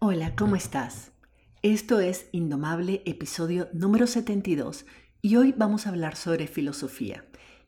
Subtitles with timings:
[0.00, 1.10] Hola, ¿cómo estás?
[1.62, 4.86] Esto es Indomable, episodio número 72,
[5.22, 7.24] y hoy vamos a hablar sobre filosofía.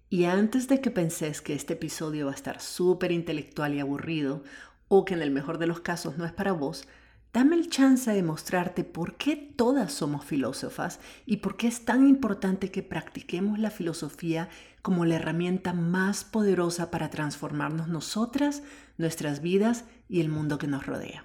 [0.08, 4.44] Y antes de que penses que este episodio va a estar súper intelectual y aburrido,
[4.86, 6.86] o que en el mejor de los casos no es para vos,
[7.32, 12.06] dame el chance de mostrarte por qué todas somos filósofas y por qué es tan
[12.06, 14.48] importante que practiquemos la filosofía
[14.82, 18.62] como la herramienta más poderosa para transformarnos nosotras,
[18.98, 21.24] nuestras vidas y el mundo que nos rodea.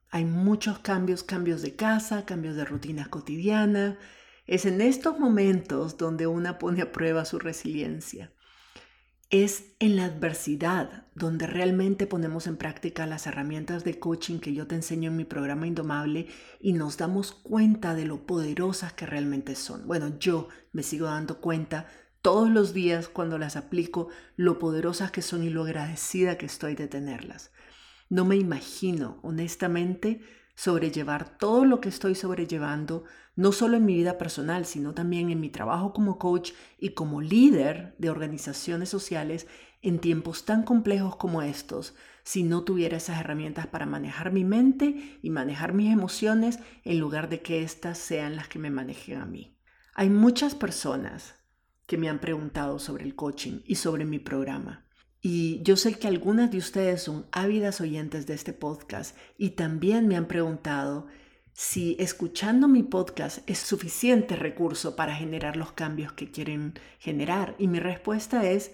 [0.13, 3.97] Hay muchos cambios, cambios de casa, cambios de rutina cotidiana.
[4.45, 8.33] Es en estos momentos donde una pone a prueba su resiliencia.
[9.29, 14.67] Es en la adversidad donde realmente ponemos en práctica las herramientas de coaching que yo
[14.67, 16.27] te enseño en mi programa Indomable
[16.59, 19.87] y nos damos cuenta de lo poderosas que realmente son.
[19.87, 21.87] Bueno, yo me sigo dando cuenta
[22.21, 26.75] todos los días cuando las aplico, lo poderosas que son y lo agradecida que estoy
[26.75, 27.51] de tenerlas.
[28.11, 30.19] No me imagino, honestamente,
[30.53, 33.05] sobrellevar todo lo que estoy sobrellevando,
[33.37, 37.21] no solo en mi vida personal, sino también en mi trabajo como coach y como
[37.21, 39.47] líder de organizaciones sociales
[39.81, 45.17] en tiempos tan complejos como estos, si no tuviera esas herramientas para manejar mi mente
[45.21, 49.25] y manejar mis emociones en lugar de que éstas sean las que me manejen a
[49.25, 49.57] mí.
[49.95, 51.35] Hay muchas personas
[51.85, 54.85] que me han preguntado sobre el coaching y sobre mi programa.
[55.21, 60.07] Y yo sé que algunas de ustedes son ávidas oyentes de este podcast y también
[60.07, 61.07] me han preguntado
[61.53, 67.55] si escuchando mi podcast es suficiente recurso para generar los cambios que quieren generar.
[67.59, 68.71] Y mi respuesta es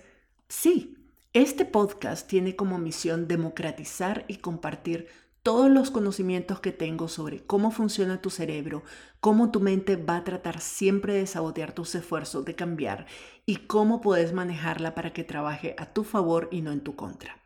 [0.47, 0.93] sí.
[1.33, 5.07] Este podcast tiene como misión democratizar y compartir
[5.47, 8.83] todos los conocimientos que tengo sobre cómo funciona tu cerebro,
[9.21, 13.05] cómo tu mente va a tratar siempre de sabotear tus esfuerzos de cambiar
[13.45, 17.37] y cómo puedes manejarla para que trabaje a tu favor y no en tu contra.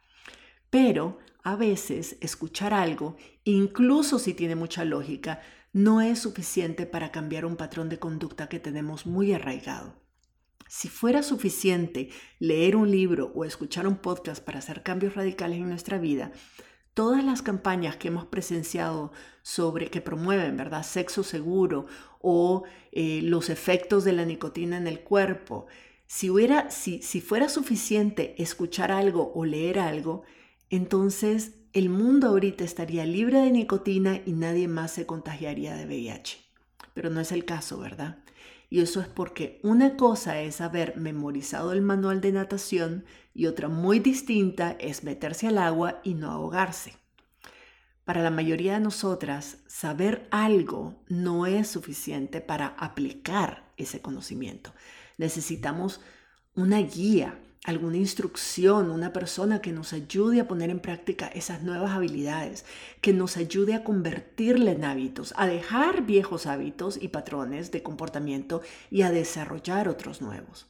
[0.71, 5.39] Pero a veces escuchar algo, incluso si tiene mucha lógica,
[5.71, 9.93] no es suficiente para cambiar un patrón de conducta que tenemos muy arraigado.
[10.67, 15.69] Si fuera suficiente leer un libro o escuchar un podcast para hacer cambios radicales en
[15.69, 16.31] nuestra vida,
[16.93, 20.83] todas las campañas que hemos presenciado sobre que promueven, ¿verdad?
[20.83, 21.85] Sexo seguro
[22.19, 25.67] o eh, los efectos de la nicotina en el cuerpo.
[26.07, 30.23] Si, hubiera, si, si fuera suficiente escuchar algo o leer algo,
[30.69, 36.39] entonces el mundo ahorita estaría libre de nicotina y nadie más se contagiaría de VIH.
[36.93, 38.17] Pero no es el caso, ¿verdad?
[38.71, 43.67] Y eso es porque una cosa es haber memorizado el manual de natación y otra
[43.67, 46.93] muy distinta es meterse al agua y no ahogarse.
[48.05, 54.73] Para la mayoría de nosotras, saber algo no es suficiente para aplicar ese conocimiento.
[55.17, 55.99] Necesitamos
[56.55, 61.91] una guía, alguna instrucción, una persona que nos ayude a poner en práctica esas nuevas
[61.91, 62.65] habilidades,
[63.01, 68.61] que nos ayude a convertirle en hábitos, a dejar viejos hábitos y patrones de comportamiento
[68.89, 70.67] y a desarrollar otros nuevos.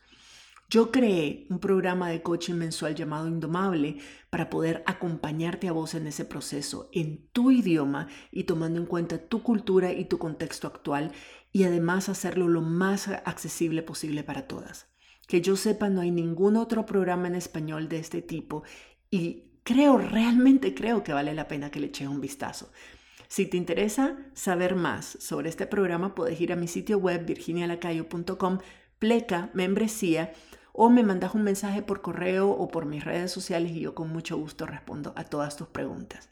[0.69, 3.97] Yo creé un programa de coaching mensual llamado Indomable
[4.29, 9.17] para poder acompañarte a vos en ese proceso, en tu idioma y tomando en cuenta
[9.17, 11.11] tu cultura y tu contexto actual
[11.51, 14.90] y además hacerlo lo más accesible posible para todas.
[15.31, 18.63] Que yo sepa, no hay ningún otro programa en español de este tipo
[19.09, 22.69] y creo, realmente creo que vale la pena que le eches un vistazo.
[23.29, 28.57] Si te interesa saber más sobre este programa, puedes ir a mi sitio web virginialacayo.com,
[28.99, 30.33] pleca, membresía,
[30.73, 34.09] o me mandas un mensaje por correo o por mis redes sociales y yo con
[34.09, 36.29] mucho gusto respondo a todas tus preguntas.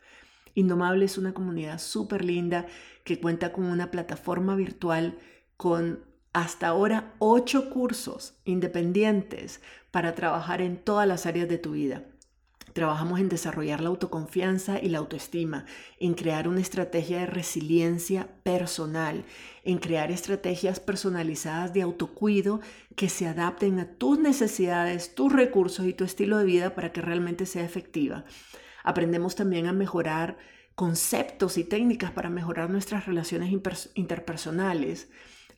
[0.55, 2.65] Indomable es una comunidad súper linda
[3.05, 5.17] que cuenta con una plataforma virtual
[5.55, 9.61] con hasta ahora ocho cursos independientes
[9.91, 12.03] para trabajar en todas las áreas de tu vida.
[12.73, 15.65] Trabajamos en desarrollar la autoconfianza y la autoestima,
[15.99, 19.25] en crear una estrategia de resiliencia personal,
[19.63, 22.61] en crear estrategias personalizadas de autocuido
[22.95, 27.01] que se adapten a tus necesidades, tus recursos y tu estilo de vida para que
[27.01, 28.23] realmente sea efectiva.
[28.83, 30.37] Aprendemos también a mejorar
[30.75, 33.51] conceptos y técnicas para mejorar nuestras relaciones
[33.95, 35.09] interpersonales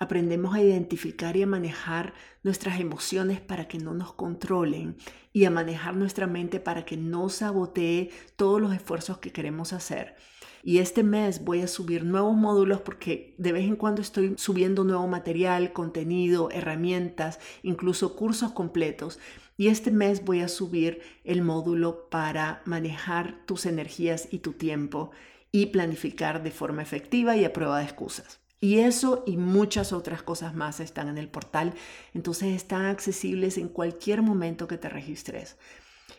[0.01, 4.95] Aprendemos a identificar y a manejar nuestras emociones para que no nos controlen
[5.31, 10.15] y a manejar nuestra mente para que no sabotee todos los esfuerzos que queremos hacer.
[10.63, 14.83] Y este mes voy a subir nuevos módulos porque de vez en cuando estoy subiendo
[14.83, 19.19] nuevo material, contenido, herramientas, incluso cursos completos.
[19.56, 25.12] Y este mes voy a subir el módulo para manejar tus energías y tu tiempo
[25.51, 28.40] y planificar de forma efectiva y a prueba de excusas.
[28.63, 31.73] Y eso y muchas otras cosas más están en el portal,
[32.13, 35.57] entonces están accesibles en cualquier momento que te registres.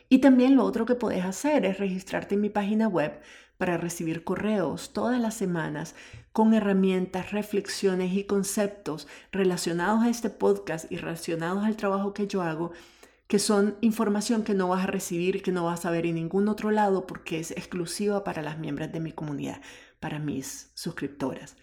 [0.09, 3.21] Y también lo otro que puedes hacer es registrarte en mi página web
[3.59, 5.95] para recibir correos todas las semanas
[6.33, 12.43] con herramientas, reflexiones y conceptos relacionados a este podcast y relacionados al trabajo que yo
[12.43, 12.73] hago,
[13.29, 16.49] que son información que no vas a recibir que no vas a ver en ningún
[16.49, 19.63] otro lado porque es exclusiva para las miembros de mi comunidad,
[20.01, 21.57] para mis suscriptoras.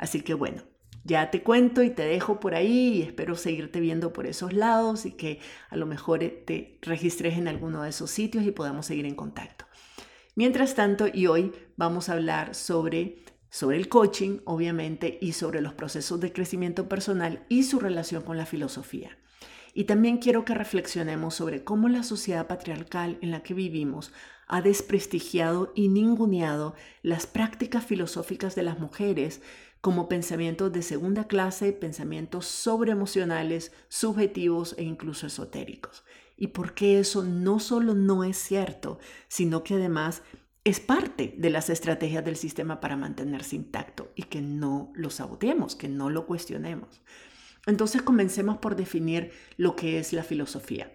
[0.00, 0.62] Así que bueno,
[1.04, 5.04] ya te cuento y te dejo por ahí y espero seguirte viendo por esos lados
[5.04, 8.86] y que a lo mejor eh, te registres en alguno de esos sitios y podamos
[8.86, 9.66] seguir en contacto.
[10.36, 15.74] Mientras tanto, y hoy vamos a hablar sobre, sobre el coaching, obviamente, y sobre los
[15.74, 19.18] procesos de crecimiento personal y su relación con la filosofía.
[19.74, 24.12] Y también quiero que reflexionemos sobre cómo la sociedad patriarcal en la que vivimos
[24.50, 29.42] ha desprestigiado y ninguneado las prácticas filosóficas de las mujeres
[29.80, 36.04] como pensamientos de segunda clase, pensamientos sobreemocionales, subjetivos e incluso esotéricos.
[36.36, 38.98] Y por qué eso no solo no es cierto,
[39.28, 40.22] sino que además
[40.64, 45.74] es parte de las estrategias del sistema para mantenerse intacto y que no lo saboteemos,
[45.74, 47.02] que no lo cuestionemos.
[47.66, 50.92] Entonces comencemos por definir lo que es la filosofía.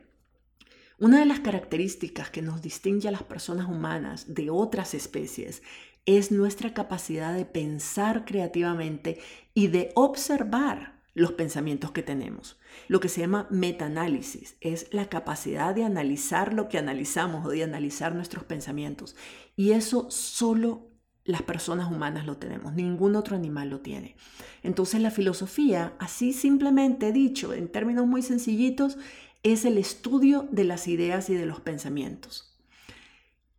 [0.98, 5.62] Una de las características que nos distingue a las personas humanas de otras especies
[6.06, 9.20] es nuestra capacidad de pensar creativamente
[9.54, 12.58] y de observar los pensamientos que tenemos.
[12.88, 17.64] Lo que se llama metaanálisis es la capacidad de analizar lo que analizamos o de
[17.64, 19.16] analizar nuestros pensamientos.
[19.56, 20.90] Y eso solo
[21.24, 24.16] las personas humanas lo tenemos, ningún otro animal lo tiene.
[24.62, 28.98] Entonces la filosofía, así simplemente dicho, en términos muy sencillitos,
[29.42, 32.55] es el estudio de las ideas y de los pensamientos.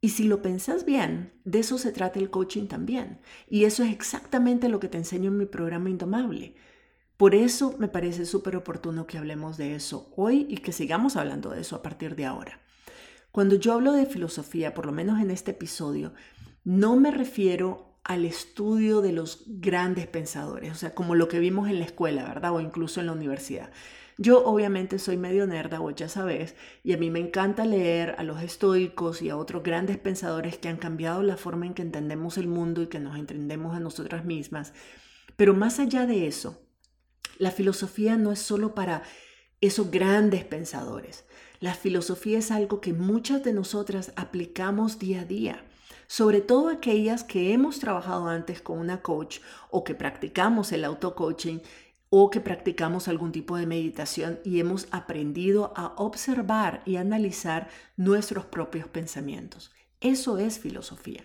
[0.00, 3.20] Y si lo pensás bien, de eso se trata el coaching también.
[3.48, 6.54] Y eso es exactamente lo que te enseño en mi programa Indomable.
[7.16, 11.50] Por eso me parece súper oportuno que hablemos de eso hoy y que sigamos hablando
[11.50, 12.60] de eso a partir de ahora.
[13.32, 16.12] Cuando yo hablo de filosofía, por lo menos en este episodio,
[16.64, 21.69] no me refiero al estudio de los grandes pensadores, o sea, como lo que vimos
[21.69, 22.54] en la escuela, ¿verdad?
[22.54, 23.70] O incluso en la universidad,
[24.19, 28.23] yo obviamente soy medio nerda, vos ya sabes, y a mí me encanta leer a
[28.23, 32.39] los estoicos y a otros grandes pensadores que han cambiado la forma en que entendemos
[32.39, 34.73] el mundo y que nos entendemos a nosotras mismas.
[35.37, 36.63] Pero más allá de eso,
[37.39, 39.03] la filosofía no es solo para
[39.61, 41.27] esos grandes pensadores.
[41.61, 45.65] La filosofía es algo que muchas de nosotras aplicamos día a día
[46.07, 49.41] sobre todo aquellas que hemos trabajado antes con una coach
[49.71, 51.59] o que practicamos el auto-coaching
[52.11, 58.44] o que practicamos algún tipo de meditación y hemos aprendido a observar y analizar nuestros
[58.47, 59.73] propios pensamientos.
[60.00, 61.25] Eso es filosofía.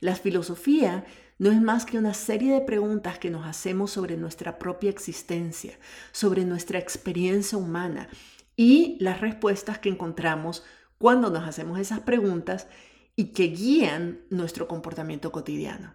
[0.00, 1.04] La filosofía
[1.38, 5.78] no es más que una serie de preguntas que nos hacemos sobre nuestra propia existencia,
[6.12, 8.08] sobre nuestra experiencia humana
[8.56, 10.62] y las respuestas que encontramos
[10.98, 12.68] cuando nos hacemos esas preguntas
[13.16, 15.94] y que guían nuestro comportamiento cotidiano.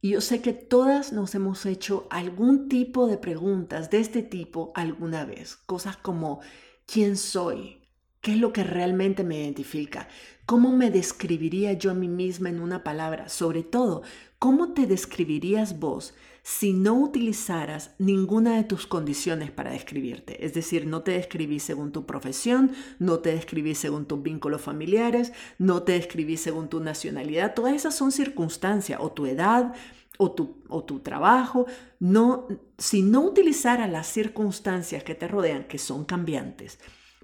[0.00, 4.72] Y yo sé que todas nos hemos hecho algún tipo de preguntas de este tipo
[4.74, 5.56] alguna vez.
[5.56, 6.40] Cosas como,
[6.86, 7.82] ¿quién soy?
[8.20, 10.08] ¿Qué es lo que realmente me identifica?
[10.46, 13.28] ¿Cómo me describiría yo a mí misma en una palabra?
[13.28, 14.02] Sobre todo,
[14.38, 20.44] ¿cómo te describirías vos si no utilizaras ninguna de tus condiciones para describirte?
[20.44, 25.32] Es decir, no te describís según tu profesión, no te describís según tus vínculos familiares,
[25.58, 27.54] no te describís según tu nacionalidad.
[27.54, 29.74] Todas esas son circunstancias o tu edad
[30.18, 31.66] o tu, o tu trabajo.
[31.98, 36.78] No, si no utilizaras las circunstancias que te rodean, que son cambiantes,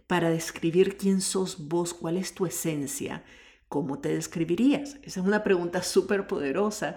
[0.06, 3.24] para describir quién sos vos, cuál es tu esencia,
[3.74, 5.00] ¿cómo te describirías?
[5.02, 6.94] Esa es una pregunta súper poderosa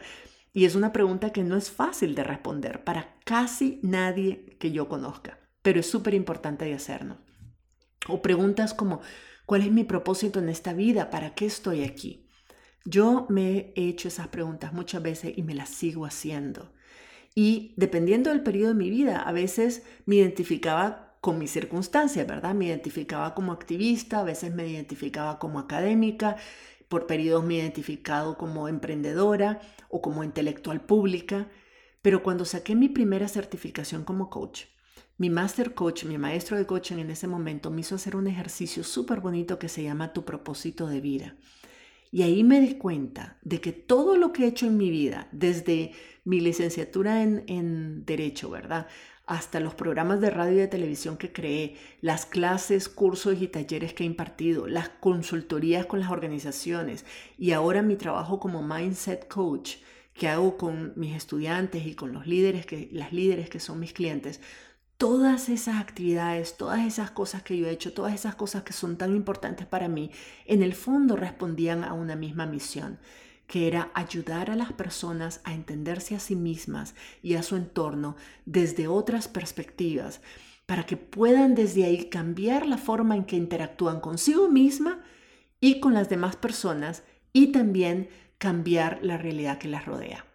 [0.53, 4.87] y es una pregunta que no es fácil de responder para casi nadie que yo
[4.87, 7.17] conozca, pero es súper importante de hacernos.
[8.07, 9.01] O preguntas como,
[9.47, 11.09] ¿cuál es mi propósito en esta vida?
[11.09, 12.29] ¿Para qué estoy aquí?
[12.85, 16.75] Yo me he hecho esas preguntas muchas veces y me las sigo haciendo.
[17.33, 22.53] Y dependiendo del periodo de mi vida, a veces me identificaba con mis circunstancias, ¿verdad?
[22.53, 26.37] Me identificaba como activista, a veces me identificaba como académica,
[26.87, 29.59] por periodos me he identificado como emprendedora
[29.89, 31.49] o como intelectual pública,
[32.01, 34.65] pero cuando saqué mi primera certificación como coach,
[35.17, 38.83] mi master coach, mi maestro de coaching en ese momento me hizo hacer un ejercicio
[38.83, 41.35] súper bonito que se llama tu propósito de vida.
[42.11, 45.27] Y ahí me di cuenta de que todo lo que he hecho en mi vida,
[45.31, 45.91] desde
[46.23, 48.87] mi licenciatura en, en Derecho, ¿verdad?
[49.27, 53.93] Hasta los programas de radio y de televisión que creé, las clases, cursos y talleres
[53.93, 57.05] que he impartido, las consultorías con las organizaciones
[57.37, 59.75] y ahora mi trabajo como mindset coach
[60.13, 63.93] que hago con mis estudiantes y con los líderes que las líderes que son mis
[63.93, 64.39] clientes.
[64.97, 68.97] Todas esas actividades, todas esas cosas que yo he hecho, todas esas cosas que son
[68.97, 70.09] tan importantes para mí,
[70.45, 72.97] en el fondo respondían a una misma misión
[73.47, 78.15] que era ayudar a las personas a entenderse a sí mismas y a su entorno
[78.45, 80.21] desde otras perspectivas,
[80.65, 85.01] para que puedan desde ahí cambiar la forma en que interactúan consigo misma
[85.61, 90.25] y con las demás personas y también cambiar la realidad que las rodea.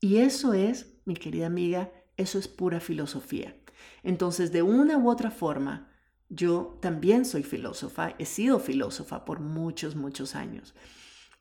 [0.00, 3.56] Y eso es, mi querida amiga, eso es pura filosofía.
[4.02, 5.88] Entonces, de una u otra forma,
[6.28, 10.74] yo también soy filósofa, he sido filósofa por muchos, muchos años.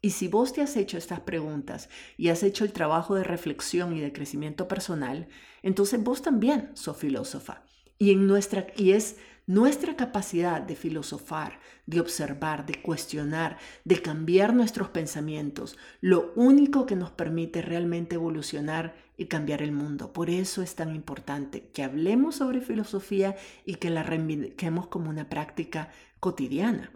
[0.05, 3.97] Y si vos te has hecho estas preguntas y has hecho el trabajo de reflexión
[3.97, 5.27] y de crecimiento personal,
[5.63, 7.63] entonces vos también sos filósofa.
[7.97, 9.15] Y, en nuestra, y es
[9.47, 16.95] nuestra capacidad de filosofar, de observar, de cuestionar, de cambiar nuestros pensamientos, lo único que
[16.95, 20.13] nos permite realmente evolucionar y cambiar el mundo.
[20.13, 23.35] Por eso es tan importante que hablemos sobre filosofía
[23.65, 26.91] y que la reivindiquemos como una práctica cotidiana.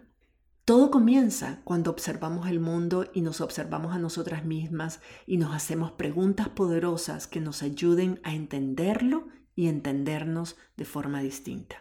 [0.64, 5.92] Todo comienza cuando observamos el mundo y nos observamos a nosotras mismas y nos hacemos
[5.92, 11.76] preguntas poderosas que nos ayuden a entenderlo y entendernos de forma distinta.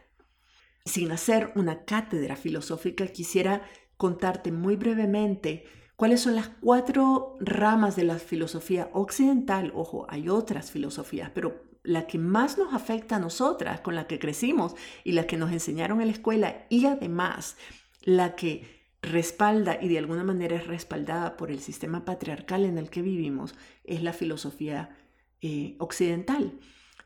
[0.86, 3.62] Sin hacer una cátedra filosófica, quisiera
[3.96, 9.72] contarte muy brevemente cuáles son las cuatro ramas de la filosofía occidental.
[9.76, 14.20] Ojo, hay otras filosofías, pero la que más nos afecta a nosotras, con la que
[14.20, 17.58] crecimos y la que nos enseñaron en la escuela y además
[18.04, 22.90] la que respalda y de alguna manera es respaldada por el sistema patriarcal en el
[22.90, 24.98] que vivimos, es la filosofía
[25.42, 26.60] eh, occidental.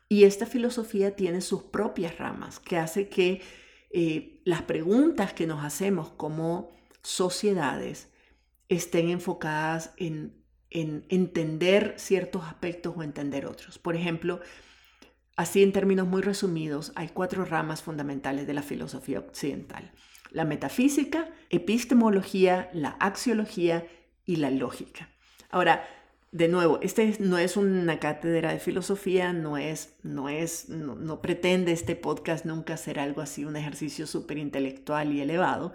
[0.08, 3.42] Y esta filosofía tiene sus propias ramas, que hace que
[3.90, 6.72] eh, las preguntas que nos hacemos como
[7.02, 8.08] sociedades
[8.68, 13.78] estén enfocadas en, en entender ciertos aspectos o entender otros.
[13.78, 14.40] Por ejemplo,
[15.36, 19.92] así en términos muy resumidos, hay cuatro ramas fundamentales de la filosofía occidental
[20.34, 23.86] la metafísica, epistemología, la axiología
[24.26, 25.08] y la lógica.
[25.48, 25.86] Ahora,
[26.32, 31.70] de nuevo, este no es una cátedra de filosofía, no es, no es, no, pretende
[31.70, 35.72] este podcast nunca ser algo así, un ejercicio súper intelectual y elevado,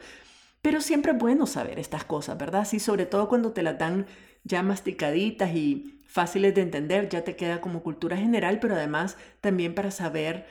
[0.61, 2.67] pero siempre es bueno saber estas cosas, ¿verdad?
[2.67, 4.07] Sí, sobre todo cuando te las dan
[4.43, 9.73] ya masticaditas y fáciles de entender, ya te queda como cultura general, pero además también
[9.73, 10.45] para saber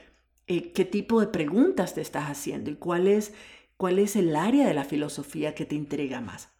[0.46, 3.34] eh, qué tipo de preguntas te estás haciendo y cuál es
[3.78, 6.50] cuál es el área de la filosofía que te intriga más.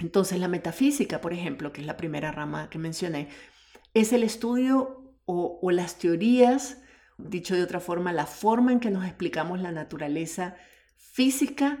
[0.00, 3.28] Entonces la metafísica, por ejemplo, que es la primera rama que mencioné,
[3.92, 6.78] es el estudio o, las teorías,
[7.18, 10.56] dicho de otra forma, la forma en que nos explicamos la naturaleza
[10.96, 11.78] física,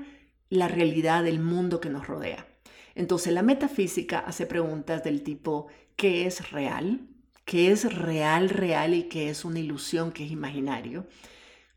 [0.50, 2.46] la realidad del mundo que nos rodea.
[2.94, 7.08] Entonces la metafísica hace preguntas del tipo, ¿qué es real?
[7.44, 11.06] ¿Qué es real, real y qué es una ilusión, qué es imaginario?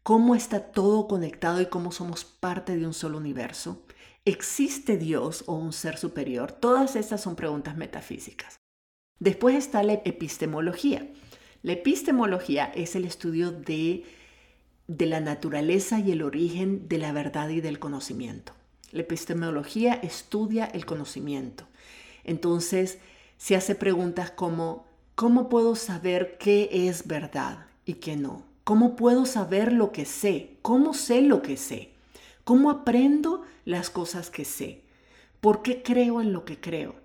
[0.06, 3.82] Cómo está todo conectado y cómo somos parte de un solo universo.
[4.24, 6.52] ¿Existe Dios o un ser superior?
[6.52, 8.60] Todas estas son preguntas metafísicas.
[9.18, 11.12] Después está la epistemología.
[11.64, 14.04] La epistemología es el estudio de,
[14.88, 18.54] la naturaleza y el origen de la verdad y del conocimiento.
[18.92, 21.66] La epistemología estudia el conocimiento.
[22.24, 23.00] Entonces,
[23.38, 24.86] se hace preguntas como,
[25.16, 28.55] ¿cómo puedo saber qué es verdad y qué no?
[28.66, 30.58] ¿Cómo puedo saber lo que sé?
[30.64, 31.92] ¿Cómo sé lo que sé?
[32.44, 34.82] ¿Cómo aprendo las cosas que sé?
[35.40, 36.96] ¿Por qué creo en lo que creo?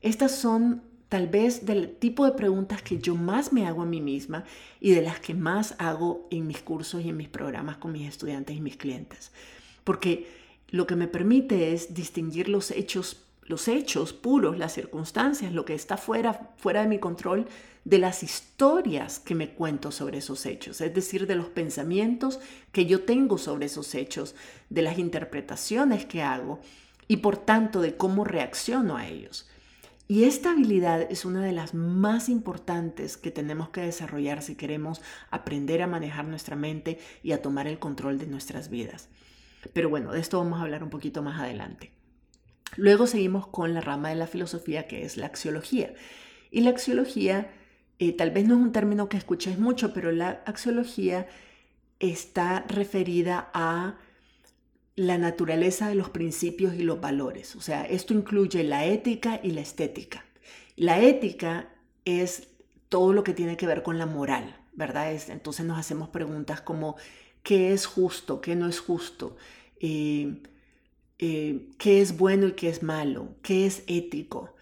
[0.00, 4.00] Estas son tal vez del tipo de preguntas que yo más me hago a mí
[4.00, 4.44] misma
[4.80, 8.08] y de las que más hago en mis cursos y en mis programas con mis
[8.08, 9.32] estudiantes y mis clientes.
[9.82, 10.28] Porque
[10.68, 15.74] lo que me permite es distinguir los hechos, los hechos puros, las circunstancias, lo que
[15.74, 17.48] está fuera, fuera de mi control,
[17.84, 22.38] de las historias que me cuento sobre esos hechos, es decir, de los pensamientos
[22.70, 24.34] que yo tengo sobre esos hechos,
[24.68, 26.60] de las interpretaciones que hago
[27.08, 29.48] y por tanto de cómo reacciono a ellos.
[30.06, 35.02] Y esta habilidad es una de las más importantes que tenemos que desarrollar si queremos
[35.30, 39.08] aprender a manejar nuestra mente y a tomar el control de nuestras vidas.
[39.72, 41.97] Pero bueno, de esto vamos a hablar un poquito más adelante.
[42.78, 45.94] Luego seguimos con la rama de la filosofía que es la axiología.
[46.52, 47.50] Y la axiología
[47.98, 51.26] eh, tal vez no es un término que escuchéis mucho, pero la axiología
[51.98, 53.98] está referida a
[54.94, 57.56] la naturaleza de los principios y los valores.
[57.56, 60.24] O sea, esto incluye la ética y la estética.
[60.76, 61.70] La ética
[62.04, 62.46] es
[62.88, 65.12] todo lo que tiene que ver con la moral, ¿verdad?
[65.30, 66.94] entonces nos hacemos preguntas como,
[67.42, 68.40] ¿qué es justo?
[68.40, 69.36] ¿Qué no es justo?
[69.80, 70.42] Eh,
[71.18, 73.34] eh, ¿Qué es bueno y qué es malo?
[73.42, 74.54] ¿Qué es ético?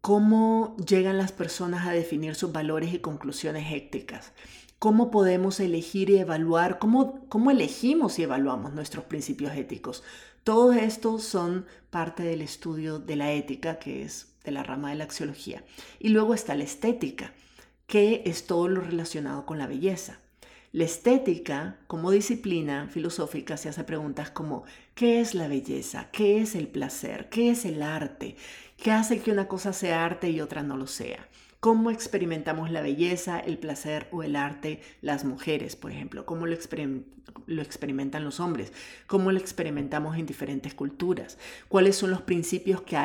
[0.00, 4.32] ¿Cómo llegan las personas a definir sus valores y conclusiones éticas?
[4.78, 10.04] cómo podemos elegir y evaluar, cómo, cómo elegimos y evaluamos nuestros principios éticos.
[10.44, 14.96] Todos estos son parte del estudio de la ética, que es de la rama de
[14.96, 15.64] la axiología.
[15.98, 17.32] Y luego está la estética,
[17.86, 20.20] que es todo lo relacionado con la belleza.
[20.70, 26.10] La estética, como disciplina filosófica, se hace preguntas como ¿qué es la belleza?
[26.12, 27.30] ¿Qué es el placer?
[27.30, 28.36] ¿Qué es el arte?
[28.76, 31.26] ¿Qué hace que una cosa sea arte y otra no lo sea?
[31.60, 36.54] Cómo experimentamos la belleza, el placer o el arte las mujeres, por ejemplo, cómo lo,
[37.62, 38.72] experimentan los hombres,
[39.06, 41.38] cómo lo experimentamos en diferentes culturas,
[41.68, 42.96] cuáles son los principios que,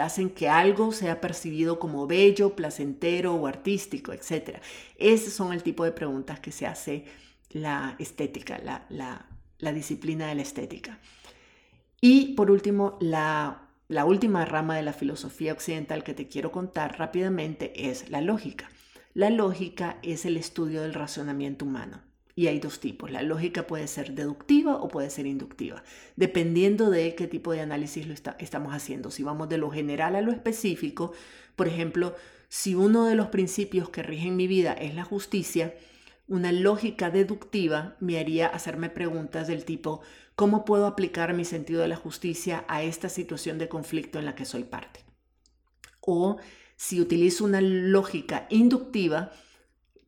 [0.00, 4.58] hacen que algo sea percibido como bello, placentero o artístico, etc.
[4.96, 7.04] Esos son el tipo de preguntas que se hace
[7.50, 10.98] la estética, la disciplina de la estética.
[12.00, 16.96] Y por último, la la última rama de la filosofía occidental que te quiero contar
[16.96, 18.70] rápidamente es la lógica.
[19.14, 22.00] La lógica es el estudio del razonamiento humano.
[22.36, 23.10] Y hay dos tipos.
[23.10, 25.82] La lógica puede ser deductiva o puede ser inductiva,
[26.14, 29.10] dependiendo de qué tipo de análisis lo estamos haciendo.
[29.10, 31.12] Si vamos de lo general a lo específico,
[31.56, 32.14] por ejemplo,
[32.48, 35.74] si uno de los principios que rigen mi vida es la justicia,
[36.28, 40.00] una lógica deductiva me haría hacerme preguntas del tipo,
[40.40, 44.34] ¿cómo puedo aplicar mi sentido de la justicia a esta situación de conflicto en la
[44.34, 45.04] que soy parte?
[46.00, 46.38] O
[46.76, 49.32] si utilizo una lógica inductiva,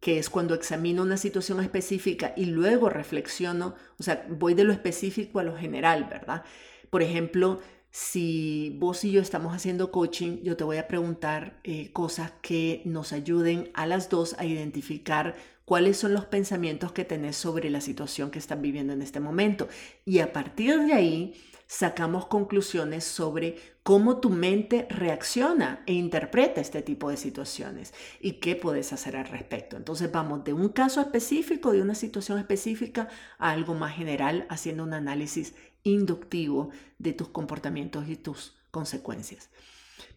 [0.00, 4.72] que es cuando examino una situación específica y luego reflexiono, o sea, voy de lo
[4.72, 6.44] específico a lo general, ¿verdad?
[6.88, 7.60] Por ejemplo,
[7.92, 12.80] si vos y yo estamos haciendo coaching, yo te voy a preguntar eh, cosas que
[12.86, 17.82] nos ayuden a las dos a identificar cuáles son los pensamientos que tenés sobre la
[17.82, 19.68] situación que están viviendo en este momento.
[20.06, 21.34] Y a partir de ahí
[21.66, 28.56] sacamos conclusiones sobre cómo tu mente reacciona e interpreta este tipo de situaciones y qué
[28.56, 29.76] puedes hacer al respecto.
[29.76, 34.82] Entonces vamos de un caso específico, de una situación específica, a algo más general, haciendo
[34.82, 39.50] un análisis inductivo de tus comportamientos y tus consecuencias.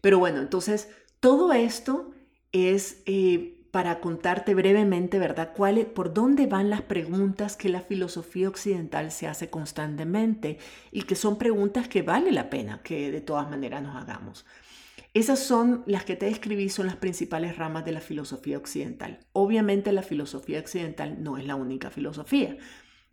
[0.00, 0.88] Pero bueno, entonces
[1.20, 2.12] todo esto
[2.52, 5.52] es eh, para contarte brevemente, ¿verdad?
[5.54, 10.58] ¿Cuál, por dónde van las preguntas que la filosofía occidental se hace constantemente
[10.90, 14.46] y que son preguntas que vale la pena que de todas maneras nos hagamos.
[15.12, 19.20] Esas son las que te describí, son las principales ramas de la filosofía occidental.
[19.32, 22.56] Obviamente la filosofía occidental no es la única filosofía.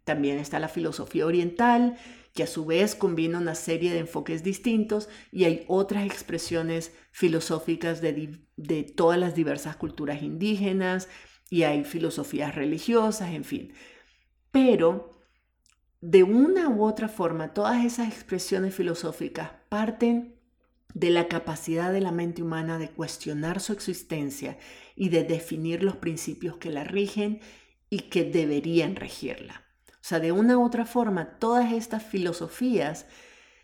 [0.04, 1.96] También está la filosofía oriental,
[2.34, 8.02] que a su vez combina una serie de enfoques distintos y hay otras expresiones filosóficas
[8.02, 11.10] de, de todas las diversas culturas indígenas
[11.50, 13.74] y hay filosofías religiosas, en fin.
[14.52, 15.12] Pero
[16.02, 20.36] de una u otra forma, todas esas expresiones filosóficas parten
[20.94, 24.58] de la capacidad de la mente humana de cuestionar su existencia
[24.96, 27.42] y de definir los principios que la rigen
[27.90, 29.63] y que deberían regirla.
[30.04, 33.06] O sea, de una u otra forma, todas estas filosofías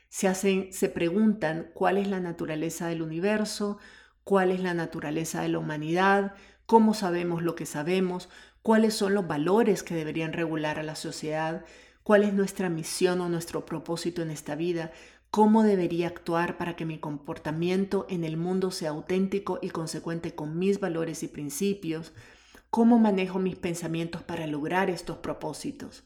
[0.07, 3.77] se hacen, se preguntan cuál es la naturaleza del universo,
[4.23, 8.29] cuál es la naturaleza de la humanidad, cómo sabemos lo que sabemos,
[8.61, 11.65] cuáles son los valores que deberían regular a la sociedad,
[12.03, 14.93] cuál es nuestra misión o nuestro propósito en esta vida,
[15.31, 20.57] cómo debería actuar para que mi comportamiento en el mundo sea auténtico y consecuente con
[20.57, 22.13] mis valores y principios,
[22.69, 26.05] cómo manejo mis pensamientos para lograr estos propósitos.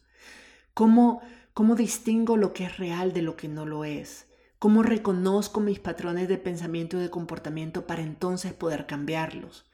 [0.74, 4.26] ¿Cómo, ¿Cómo distingo lo que es real de lo que no lo es?
[4.58, 9.70] ¿Cómo reconozco mis patrones de pensamiento y de comportamiento para entonces poder cambiarlos?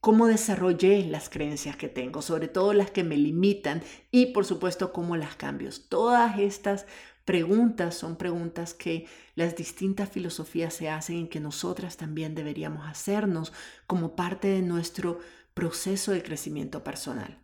[0.00, 3.80] ¿Cómo desarrollé las creencias que tengo, sobre todo las que me limitan?
[4.10, 5.70] Y por supuesto, ¿cómo las cambio?
[5.88, 6.86] Todas estas
[7.24, 13.52] preguntas son preguntas que las distintas filosofías se hacen y que nosotras también deberíamos hacernos
[13.86, 15.20] como parte de nuestro
[15.54, 17.38] proceso de crecimiento personal.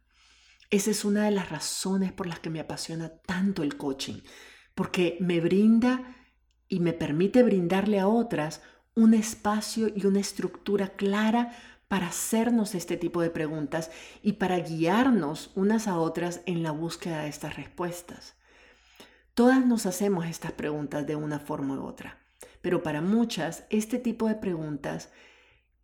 [0.71, 4.21] Esa es una de las razones por las que me apasiona tanto el coaching,
[4.75, 6.17] porque me brinda
[6.69, 8.63] y me permite brindarle a otras
[8.95, 11.53] un espacio y una estructura clara
[11.89, 13.91] para hacernos este tipo de preguntas
[14.23, 18.35] y para guiarnos unas a otras en la búsqueda de estas respuestas.
[19.35, 22.19] Todas nos hacemos estas preguntas de una forma u otra,
[22.61, 25.11] pero para muchas este tipo de preguntas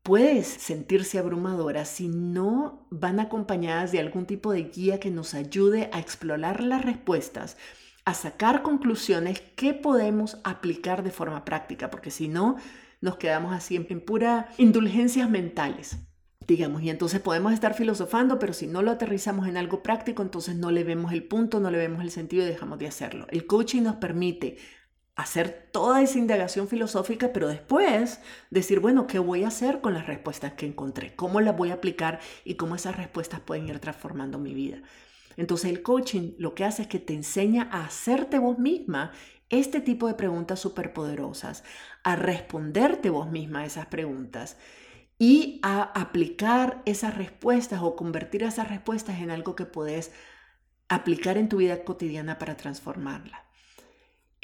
[0.02, 5.90] puede sentirse abrumadora si no van acompañadas de algún tipo de guía que nos ayude
[5.92, 7.56] a explorar las respuestas,
[8.04, 12.56] a sacar conclusiones que podemos aplicar de forma práctica, porque si no,
[13.00, 15.98] nos quedamos así en, pura indulgencias mentales
[16.44, 20.56] digamos, y entonces podemos estar filosofando, pero si no lo aterrizamos en algo práctico, entonces
[20.56, 23.26] no le vemos el punto, no le vemos el sentido y dejamos de hacerlo.
[23.30, 24.58] El coaching nos permite
[25.14, 28.20] hacer toda esa indagación filosófica, pero después
[28.51, 31.14] decir, bueno, ¿qué voy a hacer con las respuestas que encontré?
[31.14, 34.83] ¿Cómo las voy a aplicar y cómo esas respuestas pueden ir transformando mi vida?
[35.37, 39.12] Entonces el coaching lo que hace es que te enseña a hacerte vos misma
[39.51, 41.62] este tipo de preguntas superpoderosas,
[42.05, 44.57] a responderte vos misma esas preguntas
[45.18, 50.12] y a aplicar esas respuestas o convertir esas respuestas en algo que puedes
[50.88, 53.44] aplicar en tu vida cotidiana para transformarla.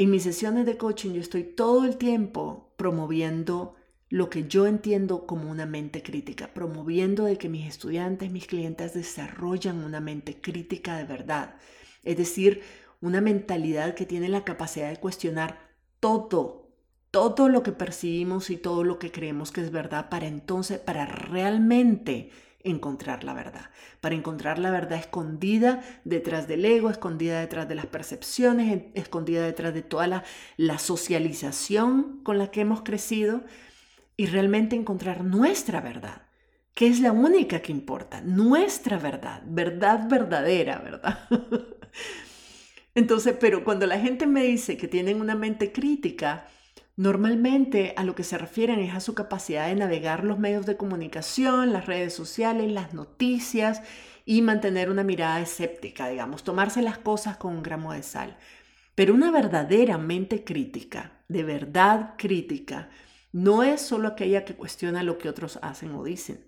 [0.00, 3.74] En mis sesiones de coaching yo estoy todo el tiempo promoviendo
[4.08, 8.94] lo que yo entiendo como una mente crítica, promoviendo de que mis estudiantes, mis clientes
[8.94, 11.56] desarrollan una mente crítica de verdad,
[12.04, 12.62] es decir,
[13.00, 15.58] una mentalidad que tiene la capacidad de cuestionar
[15.98, 16.68] todo
[17.11, 21.06] todo lo que percibimos y todo lo que creemos que es verdad para entonces, para
[21.06, 22.30] realmente
[22.70, 27.87] encontrar la verdad, para encontrar la verdad escondida detrás del ego, escondida detrás de las
[27.87, 30.24] percepciones, escondida detrás de toda la,
[30.57, 33.42] la socialización con la que hemos crecido
[34.16, 36.22] y realmente encontrar nuestra verdad,
[36.74, 41.18] que es la única que importa, nuestra verdad, verdad verdadera, ¿verdad?
[42.94, 46.48] Entonces, pero cuando la gente me dice que tienen una mente crítica,
[46.98, 50.76] Normalmente a lo que se refieren es a su capacidad de navegar los medios de
[50.76, 53.82] comunicación, las redes sociales, las noticias
[54.24, 58.37] y mantener una mirada escéptica, digamos, tomarse las cosas con un gramo de sal.
[58.96, 62.90] Pero una verdadera mente crítica, de verdad crítica,
[63.30, 66.44] no es solo aquella que cuestiona lo que otros hacen o dicen,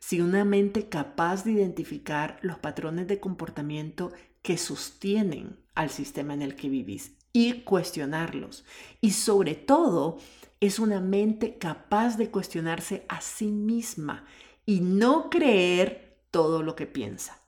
[0.00, 4.10] sino una mente capaz de identificar los patrones de comportamiento
[4.42, 8.64] que sostienen al sistema en el que vivís y cuestionarlos.
[9.00, 10.18] Y sobre todo,
[10.60, 14.24] es una mente capaz de cuestionarse a sí misma
[14.64, 17.40] y no creer todo lo que piensa.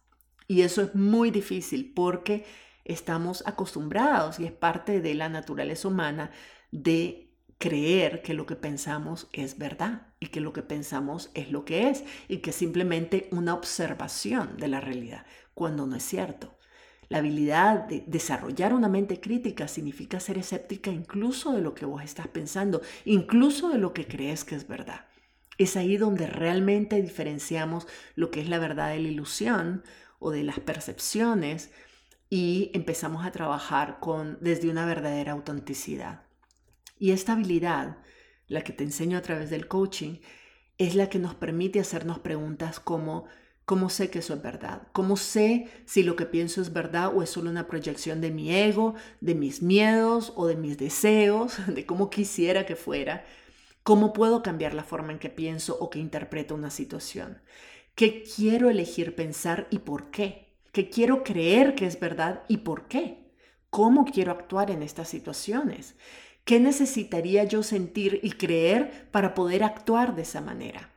[0.49, 2.44] Y eso es muy difícil porque
[2.85, 6.31] estamos acostumbrados y es parte de la naturaleza humana
[6.70, 11.64] de creer que lo que pensamos es verdad y que lo que pensamos es lo
[11.64, 16.54] que es y que es simplemente una observación de la realidad, cuando no es cierto.
[17.09, 22.03] La habilidad de desarrollar una mente crítica significa ser escéptica incluso de lo que vos
[22.03, 25.07] estás pensando, incluso de lo que crees que es verdad.
[25.59, 29.85] Es ahí donde realmente diferenciamos lo que es la verdad de la ilusión
[30.19, 31.71] o de las percepciones
[32.31, 36.23] y empezamos a trabajar con desde una verdadera autenticidad.
[36.99, 37.99] Y esta habilidad,
[38.49, 40.21] la que te enseño a través del coaching,
[40.79, 43.27] es la que nos permite hacernos preguntas como
[43.64, 44.83] ¿Cómo sé que eso es verdad?
[44.92, 48.55] ¿Cómo sé si lo que pienso es verdad o es solo una proyección de mi
[48.55, 53.24] ego, de mis miedos o de mis deseos, de cómo quisiera que fuera?
[53.83, 57.40] ¿Cómo puedo cambiar la forma en que pienso o que interpreto una situación?
[57.94, 60.55] ¿Qué quiero elegir pensar y por qué?
[60.72, 63.31] ¿Qué quiero creer que es verdad y por qué?
[63.70, 65.94] ¿Cómo quiero actuar en estas situaciones?
[66.44, 70.94] ¿Qué necesitaría yo sentir y creer para poder actuar de esa manera?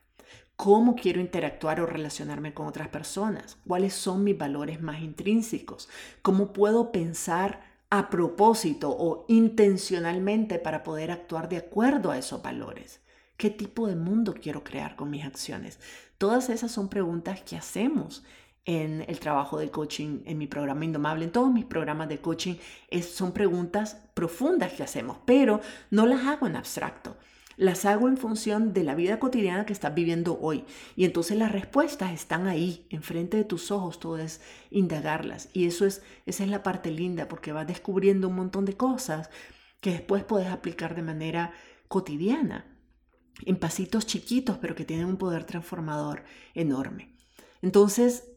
[0.57, 5.87] Cómo quiero interactuar o relacionarme con otras personas, cuáles son mis valores más intrínsecos,
[6.23, 12.99] cómo puedo pensar a propósito o intencionalmente para poder actuar de acuerdo a esos valores.
[13.37, 15.79] ¿Qué tipo de mundo quiero crear con mis acciones?
[16.17, 18.25] Todas esas son preguntas que hacemos
[18.65, 22.55] en el trabajo de coaching, en mi programa Indomable, en todos mis programas de coaching,
[23.01, 27.15] son preguntas profundas que hacemos, pero no las hago en abstracto
[27.57, 30.63] las hago en función de la vida cotidiana que estás viviendo hoy.
[30.95, 35.49] Y entonces las respuestas están ahí, enfrente de tus ojos, todo es indagarlas.
[35.53, 39.31] Y eso es, esa es la parte linda, porque vas descubriendo un montón de cosas
[39.81, 41.51] que después puedes aplicar de manera
[41.87, 42.65] cotidiana,
[43.45, 47.15] en pasitos chiquitos, pero que tienen un poder transformador enorme.
[47.61, 48.31] Entonces,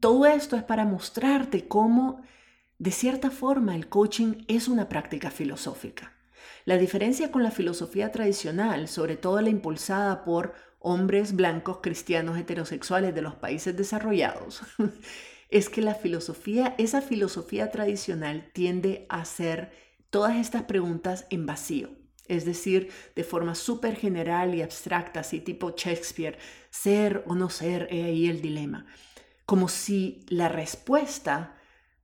[0.00, 2.22] todo esto es para mostrarte cómo,
[2.78, 6.13] de cierta forma, el coaching es una práctica filosófica.
[6.64, 13.14] La diferencia con la filosofía tradicional, sobre todo la impulsada por hombres blancos cristianos heterosexuales
[13.14, 14.62] de los países desarrollados,
[15.50, 19.72] es que la filosofía, esa filosofía tradicional tiende a hacer
[20.10, 21.90] todas estas preguntas en vacío.
[22.26, 26.38] Es decir, de forma súper general y abstracta, así tipo Shakespeare,
[26.70, 28.86] ser o no ser, he ahí el dilema.
[29.44, 31.56] Como si la respuesta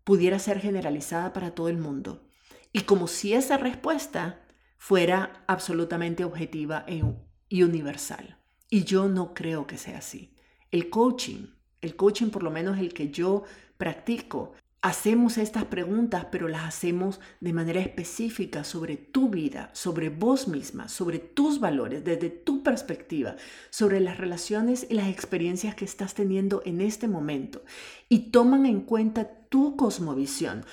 [0.05, 2.30] pudiera ser generalizada para todo el mundo.
[2.72, 4.40] Y como si esa respuesta
[4.76, 7.02] fuera absolutamente objetiva e
[7.48, 8.38] y universal.
[8.70, 10.35] Y yo no creo que sea así.
[10.70, 11.48] El coaching,
[11.80, 13.42] el coaching por lo menos el que yo
[13.76, 14.52] practico,
[14.83, 20.88] hacemos estas preguntas, pero las hacemos de manera específica sobre tu vida, sobre vos misma,
[20.88, 23.37] sobre tus valores, desde tu perspectiva,
[23.70, 27.62] sobre las relaciones y las experiencias que estás teniendo en este momento.
[28.09, 30.64] Y toman en cuenta tu cosmovisión,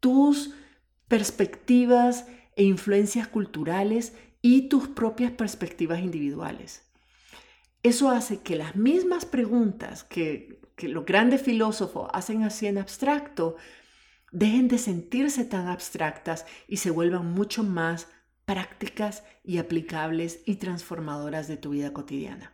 [0.00, 0.52] tus
[1.08, 6.82] perspectivas e influencias culturales y tus propias perspectivas individuales.
[7.82, 13.56] Eso hace que las mismas preguntas que los grandes filósofos hacen así en abstracto,
[14.32, 18.08] dejen de sentirse tan abstractas y se vuelvan mucho más
[18.44, 22.52] prácticas y aplicables y transformadoras de tu vida cotidiana.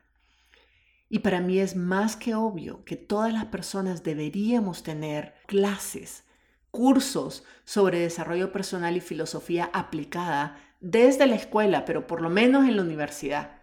[1.08, 6.24] Y para mí es más que obvio que todas las personas deberíamos tener clases,
[6.70, 12.76] cursos sobre desarrollo personal y filosofía aplicada desde la escuela, pero por lo menos en
[12.76, 13.61] la universidad.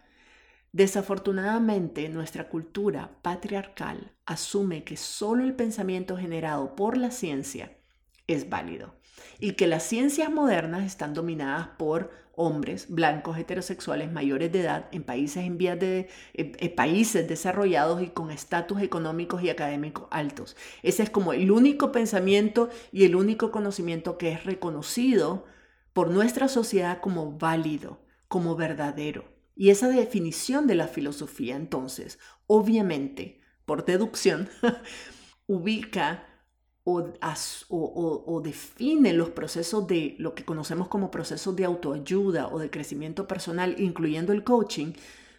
[0.71, 7.77] Desafortunadamente, nuestra cultura patriarcal asume que solo el pensamiento generado por la ciencia
[8.27, 8.95] es válido
[9.39, 15.03] y que las ciencias modernas están dominadas por hombres blancos heterosexuales mayores de edad en
[15.03, 20.55] países en vías de eh, eh, países desarrollados y con estatus económicos y académicos altos.
[20.83, 25.45] Ese es como el único pensamiento y el único conocimiento que es reconocido
[25.93, 29.25] por nuestra sociedad como válido, como verdadero.
[29.55, 34.47] Y esa definición de la filosofía, entonces, obviamente, por deducción,
[35.47, 36.23] ubica
[36.89, 43.27] o, define los procesos de lo que conocemos como procesos de autoayuda o de crecimiento
[43.27, 44.93] personal, incluyendo el coaching,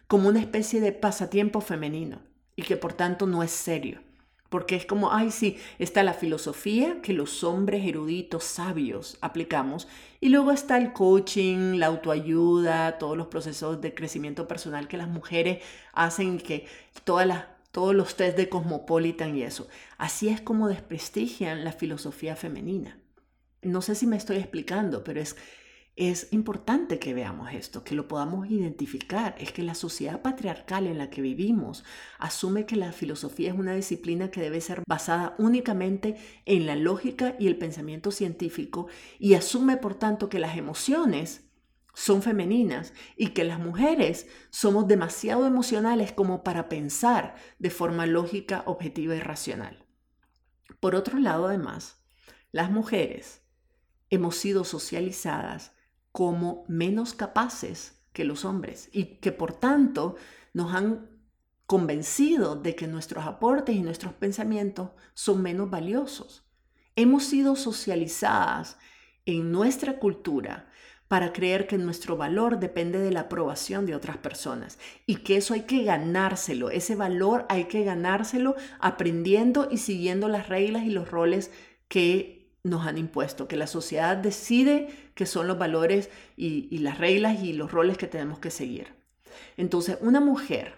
[0.07, 2.19] como una especie de pasatiempo femenino
[2.55, 4.01] y que por tanto no es serio.
[4.49, 9.87] Porque es como, ay, sí, está la filosofía que los hombres eruditos sabios aplicamos
[10.19, 15.07] y luego está el coaching, la autoayuda, todos los procesos de crecimiento personal que las
[15.07, 16.65] mujeres hacen, que
[17.03, 19.67] todas las, todos los test de Cosmopolitan y eso.
[19.97, 22.99] Así es como desprestigian la filosofía femenina.
[23.61, 25.35] No sé si me estoy explicando, pero es
[25.99, 29.35] es importante que veamos esto, que lo podamos identificar.
[29.37, 31.83] Es que la sociedad patriarcal en la que vivimos
[32.19, 37.35] asume que la filosofía es una disciplina que debe ser basada únicamente en la lógica
[37.37, 38.87] y el pensamiento científico
[39.19, 41.48] y asume por tanto que las emociones
[41.99, 48.63] son femeninas y que las mujeres somos demasiado emocionales como para pensar de forma lógica,
[48.67, 49.85] objetiva y racional.
[50.79, 51.97] Por otro lado, además,
[52.53, 53.41] las mujeres
[54.09, 55.73] hemos sido socializadas
[56.13, 60.15] como menos capaces que los hombres y que por tanto
[60.53, 61.09] nos han
[61.65, 66.49] convencido de que nuestros aportes y nuestros pensamientos son menos valiosos.
[66.95, 68.77] Hemos sido socializadas
[69.25, 70.68] en nuestra cultura
[71.09, 75.55] para creer que nuestro valor depende de la aprobación de otras personas y que eso
[75.55, 81.09] hay que ganárselo, ese valor hay que ganárselo aprendiendo y siguiendo las reglas y los
[81.09, 81.49] roles
[81.87, 87.41] que nos han impuesto, que la sociedad decide que son los valores y, las reglas
[87.41, 88.93] y los roles que tenemos que seguir.
[89.57, 90.75] Entonces, una mujer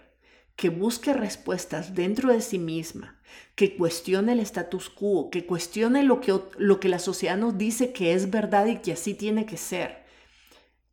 [0.56, 3.20] que busque respuestas dentro de sí misma,
[3.54, 7.92] que cuestione el status quo, que cuestione lo que, lo que la sociedad nos dice
[7.92, 10.01] que es verdad y que así tiene que ser,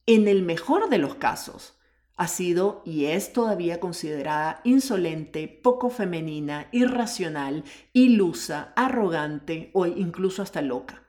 [0.10, 1.78] en el mejor de los casos,
[2.16, 10.64] ha sido y es todavía considerada insolente, poco femenina, irracional, ilusa, arrogante o incluso hasta
[10.64, 11.04] loca.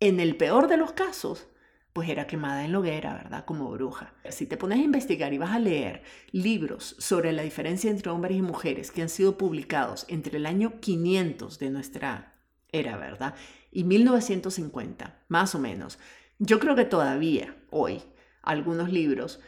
[0.00, 1.46] En el peor de los casos,
[1.94, 3.46] pues era quemada en la hoguera, ¿verdad?
[3.46, 4.12] Como bruja.
[4.28, 8.36] Si te pones a investigar y vas a leer libros sobre la diferencia entre hombres
[8.36, 12.34] y mujeres que han sido publicados entre el año 500 de nuestra
[12.70, 13.34] era, ¿verdad?
[13.70, 15.98] Y 1950, más o menos.
[16.38, 18.02] Yo creo que todavía hoy
[18.42, 19.40] algunos libros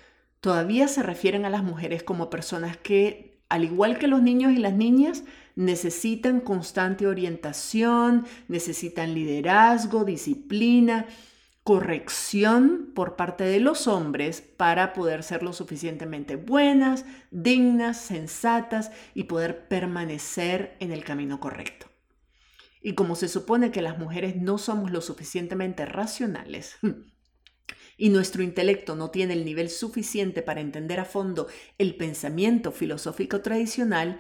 [0.45, 4.59] todavía se refieren a las mujeres como personas que, al igual que los niños y
[4.59, 5.25] las niñas,
[5.57, 11.07] necesitan constante orientación, necesitan liderazgo, disciplina,
[11.63, 19.25] corrección por parte de los hombres para poder ser lo suficientemente buenas, dignas, sensatas y
[19.25, 21.87] poder permanecer en el camino correcto.
[22.83, 26.77] Y como se supone que las mujeres no somos lo suficientemente racionales,
[27.97, 31.47] y nuestro intelecto no tiene el nivel suficiente para entender a fondo
[31.79, 34.19] el pensamiento filosófico tradicional,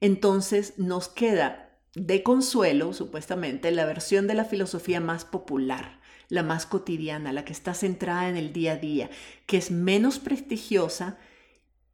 [0.00, 6.64] entonces nos queda de consuelo, supuestamente, la versión de la filosofía más popular, la más
[6.66, 9.10] cotidiana, la que está centrada en el día a día,
[9.46, 11.18] que es menos prestigiosa,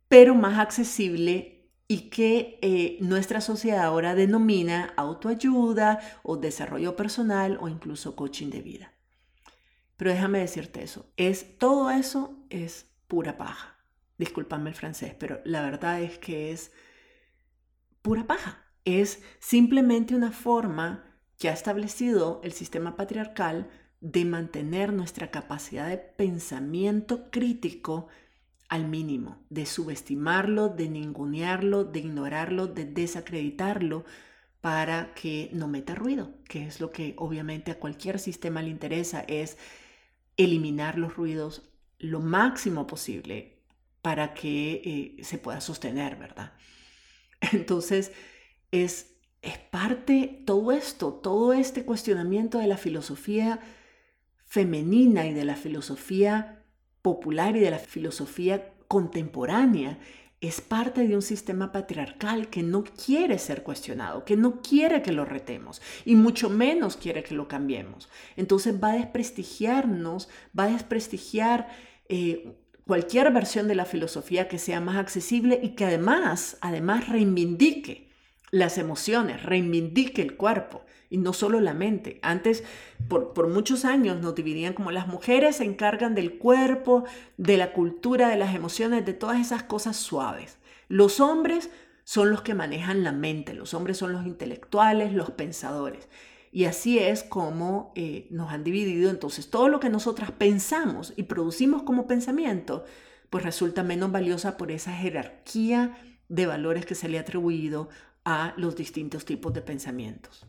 [0.08, 7.68] pero más accesible y que eh, nuestra sociedad ahora denomina autoayuda o desarrollo personal o
[7.68, 8.95] incluso coaching de vida.
[9.96, 13.76] Pero déjame decirte eso, es todo eso es pura paja.
[14.18, 16.72] Discúlpame el francés, pero la verdad es que es
[18.02, 18.64] pura paja.
[18.84, 21.04] Es simplemente una forma
[21.38, 23.68] que ha establecido el sistema patriarcal
[24.00, 28.08] de mantener nuestra capacidad de pensamiento crítico
[28.68, 34.04] al mínimo, de subestimarlo, de ningunearlo, de ignorarlo, de desacreditarlo
[34.60, 39.20] para que no meta ruido, que es lo que obviamente a cualquier sistema le interesa,
[39.28, 39.56] es
[40.36, 43.62] eliminar los ruidos lo máximo posible
[44.02, 46.52] para que eh, se pueda sostener, ¿verdad?
[47.52, 48.12] Entonces,
[48.70, 53.60] es, es parte todo esto, todo este cuestionamiento de la filosofía
[54.44, 56.64] femenina y de la filosofía
[57.02, 59.98] popular y de la filosofía contemporánea
[60.46, 65.12] es parte de un sistema patriarcal que no quiere ser cuestionado, que no quiere que
[65.12, 68.08] lo retemos y mucho menos quiere que lo cambiemos.
[68.36, 70.28] Entonces va a desprestigiarnos,
[70.58, 71.68] va a desprestigiar
[72.08, 72.56] eh,
[72.86, 78.05] cualquier versión de la filosofía que sea más accesible y que además, además reivindique
[78.50, 82.18] las emociones, reivindique el cuerpo y no solo la mente.
[82.22, 82.64] Antes,
[83.08, 87.04] por, por, muchos años, nos dividían como las mujeres se encargan del cuerpo,
[87.36, 90.58] de la cultura, de las emociones, de todas esas cosas suaves.
[90.88, 91.70] Los hombres
[92.04, 96.08] son los que manejan la mente, los hombres son los intelectuales, los pensadores.
[96.52, 99.10] Y así es como eh, nos han dividido.
[99.10, 102.84] Entonces, todo lo que nosotras pensamos y producimos como pensamiento,
[103.28, 107.88] pues resulta menos valiosa por esa jerarquía de valores que se le ha atribuido
[108.26, 110.44] a los distintos tipos de pensamientos.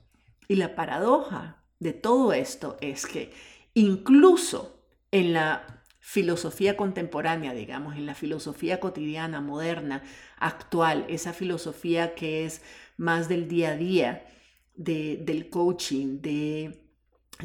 [0.47, 3.31] Y la paradoja de todo esto es que
[3.75, 10.01] incluso en la filosofía contemporánea, digamos, en la filosofía cotidiana, moderna,
[10.37, 12.63] actual, esa filosofía que es
[12.97, 14.25] más del día a día,
[14.73, 16.89] del coaching, de,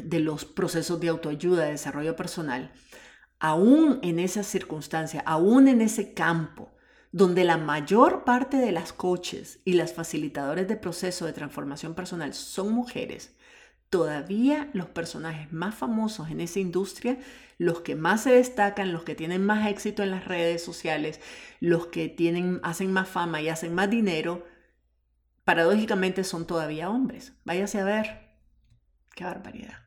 [0.01, 2.71] de los procesos de autoayuda, de desarrollo personal,
[3.39, 6.71] aún en esa circunstancia, aún en ese campo,
[7.13, 12.33] donde la mayor parte de las coaches y las facilitadores de proceso de transformación personal
[12.33, 13.35] son mujeres,
[13.91, 17.19] todavía los personajes más famosos en esa industria,
[17.59, 21.21] los que más se destacan, los que tienen más éxito en las redes sociales,
[21.59, 24.47] los que tienen, hacen más fama y hacen más dinero,
[25.45, 27.33] paradójicamente son todavía hombres.
[27.45, 28.37] Váyase a ver.
[29.13, 29.83] Qué barbaridad.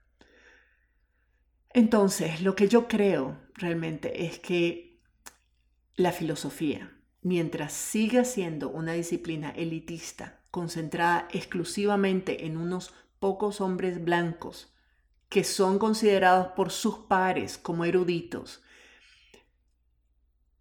[1.71, 5.03] Entonces, lo que yo creo realmente es que
[5.97, 6.96] la filosofía,
[7.27, 14.73] mientras siga siendo una disciplina elitista, concentrada exclusivamente en unos pocos hombres blancos
[15.29, 18.63] que son considerados por sus pares como eruditos,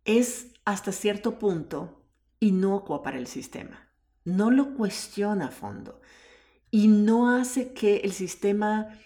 [0.06, 2.02] es hasta cierto punto
[2.40, 3.88] inocua para el sistema.
[4.24, 6.02] No lo cuestiona a fondo
[6.72, 8.98] y no hace que el sistema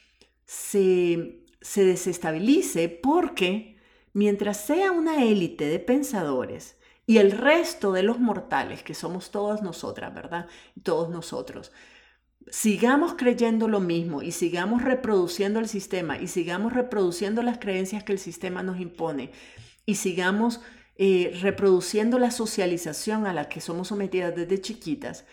[0.46, 3.76] se, se desestabilice porque
[4.14, 6.79] mientras sea una élite de pensadores,
[7.10, 10.46] y el resto de los mortales, que somos todas nosotras, ¿verdad?
[10.84, 11.72] Todos nosotros,
[12.52, 18.12] sigamos creyendo lo mismo y sigamos reproduciendo el sistema y sigamos reproduciendo las creencias que
[18.12, 19.32] el sistema nos impone
[19.88, 20.62] y sigamos
[20.98, 25.26] eh, reproduciendo la socialización a la que somos sometidas desde chiquitas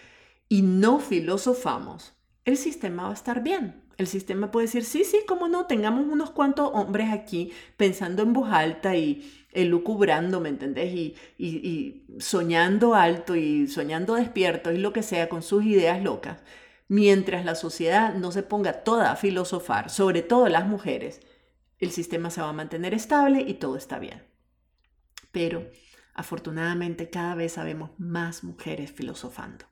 [0.49, 2.15] y no filosofamos,
[2.47, 3.83] el sistema va a estar bien.
[3.99, 8.33] El sistema puede decir, sí, sí, cómo no, tengamos unos cuantos hombres aquí pensando en
[8.35, 10.95] voz alta y elucubrando, ¿me entendés?
[11.39, 16.43] Y, soñando alto y soñando despierto y lo que sea con sus ideas locas.
[16.89, 21.21] Mientras la sociedad no se ponga toda a filosofar, sobre todo las mujeres,
[21.79, 24.23] el sistema se va a mantener estable y todo está bien.
[25.33, 25.69] Pero
[26.15, 29.67] afortunadamente cada vez sabemos más mujeres filosofando.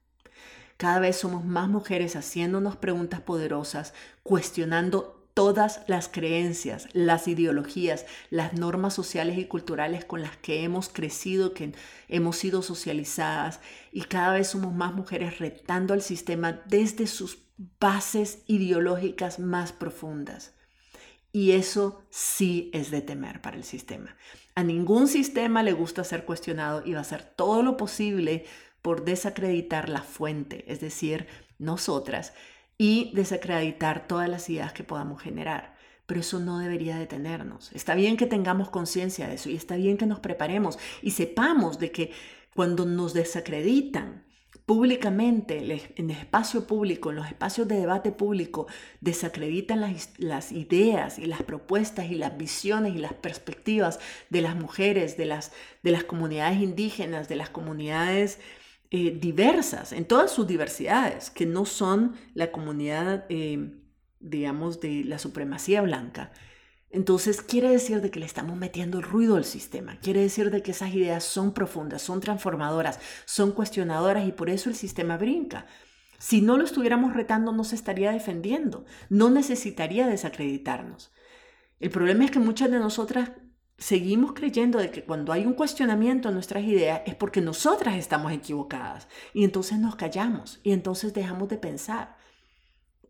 [0.77, 8.55] Cada vez somos más mujeres haciéndonos preguntas poderosas, cuestionando todas las creencias, las ideologías, las
[8.55, 11.73] normas sociales y culturales con las que hemos crecido, que
[12.09, 13.61] hemos sido socializadas
[13.93, 17.39] y cada vez somos más mujeres retando al sistema desde sus
[17.81, 20.55] bases ideológicas más profundas.
[21.33, 24.17] Y eso sí es de temer para el sistema.
[24.55, 28.45] A ningún sistema le gusta ser cuestionado y va a hacer todo lo posible
[28.83, 31.27] por desacreditar la fuente, es decir,
[31.59, 32.35] nosotras,
[32.79, 35.75] y desacreditar todas las ideas que podamos generar.
[36.07, 37.73] Pero eso no debería detenernos.
[37.73, 41.79] Está bien que tengamos conciencia de eso y está bien que nos preparemos y sepamos
[41.79, 42.13] de que
[42.55, 44.25] cuando nos desacreditan
[44.67, 48.67] públicamente, en espacio público, en los espacios de debate público,
[49.01, 54.01] desacreditan las, las, ideas y las propuestas y las visiones y las perspectivas
[54.31, 55.53] de las mujeres, de las,
[55.83, 58.39] de las comunidades indígenas, de las comunidades
[58.91, 63.81] eh, diversas, en todas sus diversidades, que no son la comunidad, eh,
[64.21, 66.33] digamos, de la supremacía blanca.
[66.91, 70.71] Entonces quiere decir de que le estamos metiendo ruido al sistema, quiere decir de que
[70.71, 75.67] esas ideas son profundas, son transformadoras, son cuestionadoras y por eso el sistema brinca.
[76.19, 81.13] Si no lo estuviéramos retando, no se estaría defendiendo, no necesitaría desacreditarnos.
[81.81, 83.33] El problema es que muchas de nosotras
[83.79, 88.33] seguimos creyendo de que cuando hay un cuestionamiento en nuestras ideas es porque nosotras estamos
[88.33, 92.17] equivocadas y entonces nos callamos y entonces dejamos de pensar.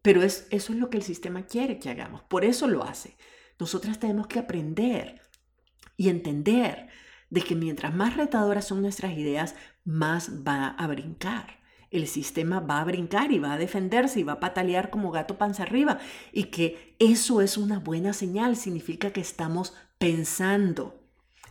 [0.02, 3.16] Pero es, eso es lo que el sistema quiere que hagamos, por eso lo hace.
[3.58, 5.22] Nosotras tenemos que aprender
[5.96, 6.88] y entender
[7.30, 9.54] de que mientras más retadoras son nuestras ideas,
[9.84, 11.62] más va a brincar.
[11.90, 15.38] El sistema va a brincar y va a defenderse y va a patalear como gato
[15.38, 15.98] panza arriba.
[16.32, 21.00] Y que eso es una buena señal, significa que estamos pensando.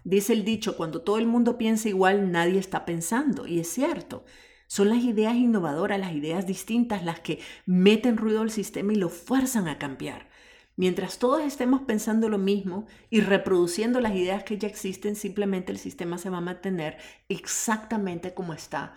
[0.04, 3.48] Dice el dicho, cuando todo el mundo piensa igual, nadie está pensando.
[3.48, 4.26] Y es cierto.
[4.68, 9.10] Son las ideas innovadoras, las ideas distintas, las que meten ruido al sistema y lo
[9.10, 10.30] fuerzan a cambiar.
[10.76, 15.78] Mientras todos estemos pensando lo mismo y reproduciendo las ideas que ya existen, simplemente el
[15.78, 16.98] sistema se va a mantener
[17.30, 18.96] exactamente como está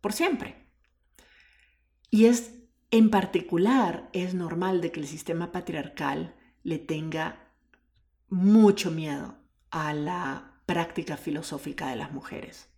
[0.00, 0.66] por siempre.
[2.10, 7.51] Y es en particular, es normal de que el sistema patriarcal le tenga
[8.32, 9.34] mucho miedo
[9.70, 12.70] a la práctica filosófica de las mujeres,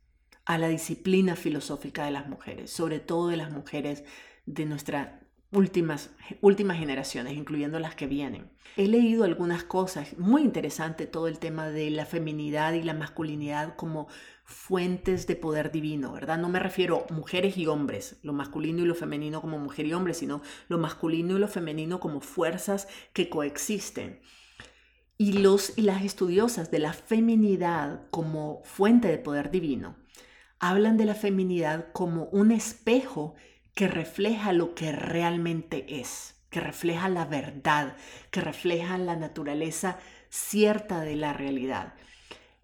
[0.46, 4.02] a la disciplina filosófica de las mujeres, sobre todo de las mujeres
[4.46, 5.20] de nuestra
[5.52, 8.50] últimas, últimas generaciones, incluyendo las que vienen.
[8.76, 13.76] He leído algunas cosas, muy interesante todo el tema de la feminidad y la masculinidad
[13.76, 14.08] como
[14.42, 16.36] fuentes de poder divino, ¿verdad?
[16.36, 20.14] No me refiero mujeres y hombres, lo masculino y lo femenino como mujer y hombre,
[20.14, 24.18] sino lo masculino y lo femenino como fuerzas que coexisten.
[25.16, 29.96] Y, los, y las estudiosas de la feminidad como fuente de poder divino
[30.58, 33.34] hablan de la feminidad como un espejo
[33.74, 37.96] que refleja lo que realmente es, que refleja la verdad,
[38.30, 39.98] que refleja la naturaleza
[40.30, 41.94] cierta de la realidad.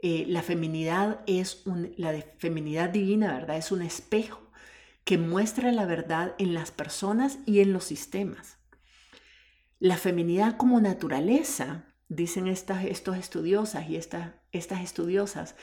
[0.03, 1.63] Eh, la feminidad es
[1.97, 3.59] la feminidad divina, ¿verdad?
[3.59, 4.51] Es un espejo
[5.05, 8.57] que muestra la verdad en las personas y en los sistemas.
[9.79, 15.55] La feminidad como naturaleza, dicen estas estos estudiosas y estas estudiosas,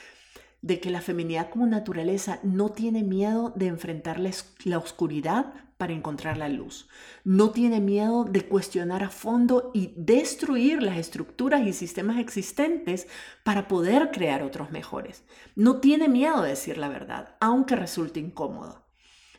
[0.62, 6.38] de que la feminidad como naturaleza no tiene miedo de enfrentar la oscuridad para encontrar
[6.38, 6.90] la luz.
[7.24, 13.08] No tiene miedo de cuestionar a fondo y destruir las estructuras y sistemas existentes
[13.44, 15.24] para poder crear otros mejores.
[15.56, 18.88] No tiene miedo de decir la verdad, aunque resulte incómodo.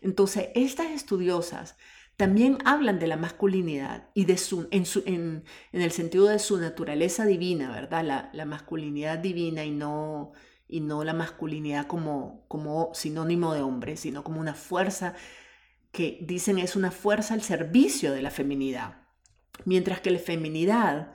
[0.01, 1.77] Entonces, estas estudiosas
[2.19, 7.25] también hablan de la masculinidad y de su, en, en, el sentido de su naturaleza
[7.25, 8.05] divina, ¿verdad?
[8.05, 10.33] La, la masculinidad divina y no
[10.67, 15.15] y no la masculinidad como, como sinónimo de hombre, sino como una fuerza
[15.93, 19.03] que dicen es una fuerza al servicio de la feminidad.
[19.65, 21.13] Mientras que la feminidad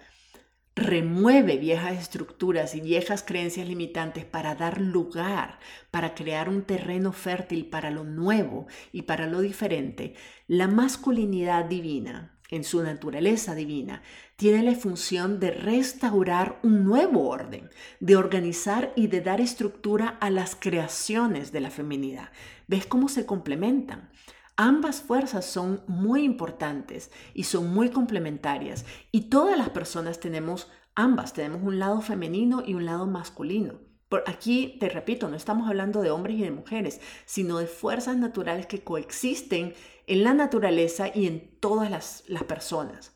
[0.76, 5.59] remueve viejas estructuras y viejas creencias limitantes para dar lugar,
[5.91, 10.15] para crear un terreno fértil para lo nuevo y para lo diferente,
[10.47, 14.03] la masculinidad divina en su naturaleza divina,
[14.36, 17.69] tiene la función de restaurar un nuevo orden,
[17.99, 22.30] de organizar y de dar estructura a las creaciones de la feminidad.
[22.67, 24.09] ¿Ves cómo se complementan?
[24.56, 31.34] Ambas fuerzas son muy importantes y son muy complementarias y todas las personas tenemos ambas,
[31.34, 33.80] tenemos un lado femenino y un lado masculino.
[34.10, 38.16] Por aquí, te repito, no estamos hablando de hombres y de mujeres, sino de fuerzas
[38.16, 39.74] naturales que coexisten
[40.06, 43.16] en la naturaleza y en todas las, personas.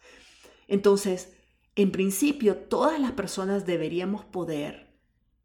[0.67, 1.37] Entonces,
[1.75, 4.97] en principio, todas las personas deberíamos poder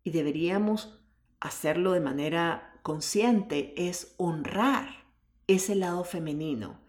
[0.04, 0.98] y deberíamos
[1.38, 5.01] hacerlo de manera consciente, es honrar
[5.46, 6.80] ese lado femenino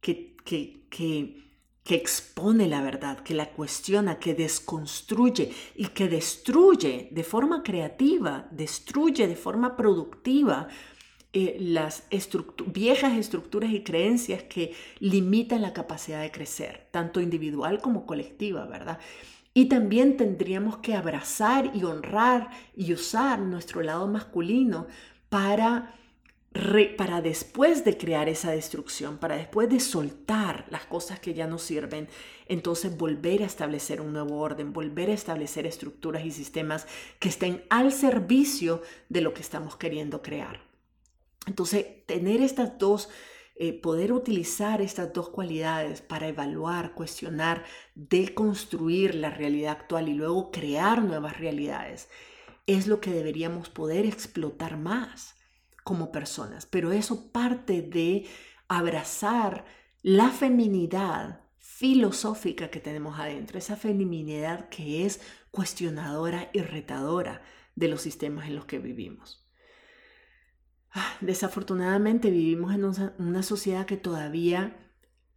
[0.00, 1.42] que, que, que,
[1.84, 8.48] que expone la verdad, que la cuestiona, que desconstruye y que destruye de forma creativa,
[8.50, 10.68] destruye de forma productiva
[11.32, 12.08] eh, las
[12.66, 18.98] viejas estructuras y creencias que limitan la capacidad de crecer, tanto individual como colectiva, ¿verdad?
[19.54, 24.88] Y también tendríamos que abrazar y honrar y usar nuestro lado masculino
[25.28, 25.94] para,
[26.52, 31.58] para después de crear esa destrucción, para después de soltar las cosas que ya no
[31.58, 32.08] sirven,
[32.46, 36.88] entonces volver a establecer un nuevo orden, volver a establecer estructuras y sistemas
[37.20, 40.60] que estén al servicio de lo que estamos queriendo crear.
[41.46, 43.10] Entonces, tener estas dos,
[43.54, 50.50] eh, poder utilizar estas dos cualidades para evaluar, cuestionar, deconstruir la realidad actual y luego
[50.50, 52.08] crear nuevas realidades,
[52.66, 55.39] es lo que deberíamos poder explotar más
[55.84, 56.66] como personas.
[56.66, 58.26] Pero eso parte de
[58.68, 59.64] abrazar
[60.02, 65.20] la feminidad filosófica que tenemos adentro, esa feminidad que es
[65.50, 67.42] cuestionadora y retadora
[67.74, 69.46] de los sistemas en los que vivimos.
[70.92, 72.84] ah, desafortunadamente vivimos en
[73.18, 74.76] una sociedad que todavía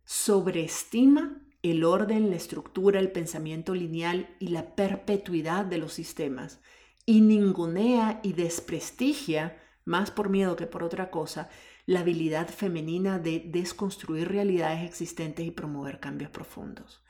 [0.05, 6.59] sobreestima el orden, la estructura, el pensamiento lineal y la perpetuidad de los sistemas
[7.05, 11.49] y ningunea y desprestigia, más por miedo que por otra cosa,
[11.85, 17.03] la habilidad femenina de desconstruir realidades existentes y promover cambios profundos.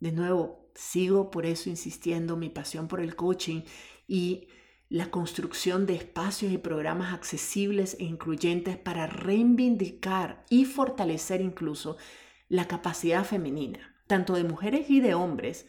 [0.00, 3.62] De nuevo, sigo por eso insistiendo mi pasión por el coaching
[4.08, 4.48] y
[4.88, 11.96] la construcción de espacios y programas accesibles e incluyentes para reivindicar y fortalecer incluso
[12.48, 15.66] la capacidad femenina, tanto de mujeres y de hombres,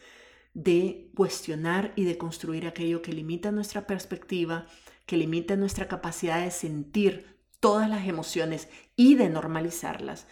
[0.52, 4.66] de cuestionar y de construir aquello que limita nuestra perspectiva,
[5.06, 10.26] que limita nuestra capacidad de sentir todas las emociones y de normalizarlas,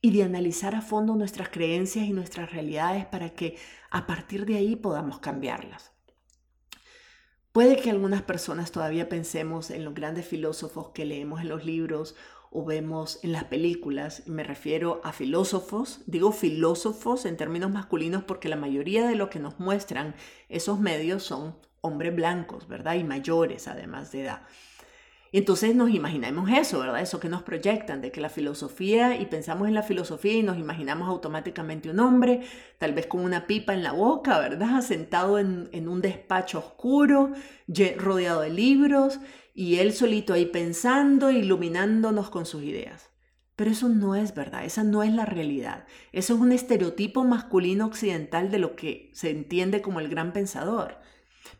[0.00, 3.56] y de analizar a fondo nuestras creencias y nuestras realidades para que
[3.90, 5.92] a partir de ahí podamos cambiarlas.
[7.52, 12.14] Puede que algunas personas todavía pensemos en los grandes filósofos que leemos en los libros
[12.50, 18.48] o vemos en las películas, me refiero a filósofos, digo filósofos en términos masculinos porque
[18.48, 20.14] la mayoría de lo que nos muestran
[20.48, 22.94] esos medios son hombres blancos, ¿verdad?
[22.94, 24.42] Y mayores además de edad.
[25.30, 27.02] Entonces nos imaginamos eso, ¿verdad?
[27.02, 30.56] Eso que nos proyectan, de que la filosofía, y pensamos en la filosofía y nos
[30.56, 32.40] imaginamos automáticamente un hombre,
[32.78, 34.80] tal vez con una pipa en la boca, ¿verdad?
[34.82, 37.32] Sentado en, en un despacho oscuro,
[37.98, 39.20] rodeado de libros,
[39.54, 43.10] y él solito ahí pensando, iluminándonos con sus ideas.
[43.54, 45.84] Pero eso no es verdad, esa no es la realidad.
[46.12, 50.98] Eso es un estereotipo masculino occidental de lo que se entiende como el gran pensador.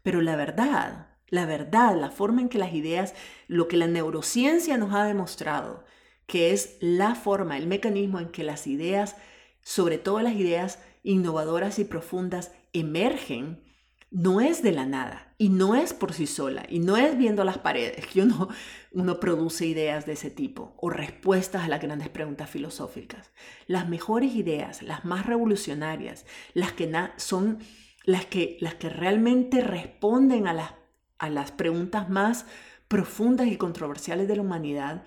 [0.02, 3.14] Pero la verdad, la verdad, la forma en que las ideas,
[3.46, 5.84] lo que la neurociencia nos ha demostrado,
[6.26, 9.16] que es la forma, el mecanismo en que las ideas,
[9.62, 13.62] sobre todo las ideas innovadoras y profundas, emergen,
[14.10, 17.44] no es de la nada y no es por sí sola y no es viendo
[17.44, 18.48] las paredes que uno,
[18.92, 23.30] uno produce ideas de ese tipo o respuestas a las grandes preguntas filosóficas.
[23.66, 26.24] Las mejores ideas, las más revolucionarias,
[26.54, 27.58] las que son
[28.04, 30.72] las que, las que realmente responden a las,
[31.18, 32.46] a las preguntas más
[32.88, 35.04] profundas y controversiales de la humanidad,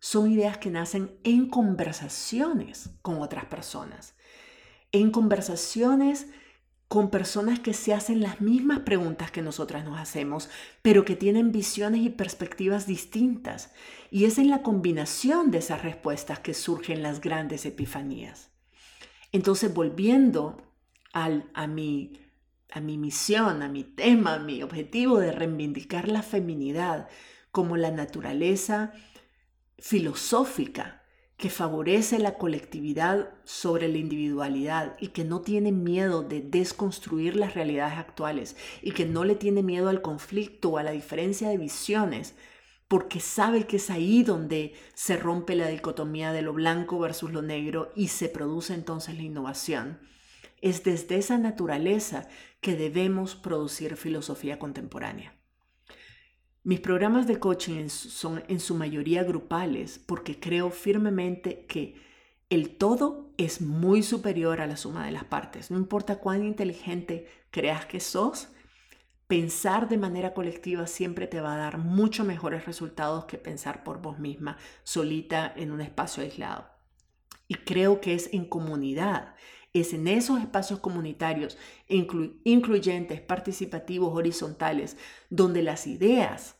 [0.00, 4.14] son ideas que nacen en conversaciones con otras personas,
[4.92, 6.28] en conversaciones
[6.88, 10.48] con personas que se hacen las mismas preguntas que nosotras nos hacemos,
[10.80, 13.72] pero que tienen visiones y perspectivas distintas.
[14.10, 18.50] Y es en la combinación de esas respuestas que surgen las grandes epifanías.
[19.32, 20.62] Entonces, volviendo
[21.12, 22.18] al, a, mi,
[22.70, 27.08] a mi misión, a mi tema, a mi objetivo de reivindicar la feminidad
[27.50, 28.92] como la naturaleza
[29.78, 30.98] filosófica
[31.38, 37.54] que favorece la colectividad sobre la individualidad y que no tiene miedo de desconstruir las
[37.54, 41.56] realidades actuales y que no le tiene miedo al conflicto o a la diferencia de
[41.56, 42.34] visiones,
[42.88, 47.40] porque sabe que es ahí donde se rompe la dicotomía de lo blanco versus lo
[47.40, 50.00] negro y se produce entonces la innovación.
[50.60, 52.26] Es desde esa naturaleza
[52.60, 55.34] que debemos producir filosofía contemporánea.
[56.64, 61.94] Mis programas de coaching son en su mayoría grupales porque creo firmemente que
[62.50, 65.70] el todo es muy superior a la suma de las partes.
[65.70, 68.48] No importa cuán inteligente creas que sos,
[69.26, 74.00] pensar de manera colectiva siempre te va a dar mucho mejores resultados que pensar por
[74.00, 76.66] vos misma, solita en un espacio aislado.
[77.46, 79.34] Y creo que es en comunidad,
[79.72, 81.58] es en esos espacios comunitarios,
[81.88, 84.96] incluyentes, participativos, horizontales,
[85.30, 86.56] donde las ideas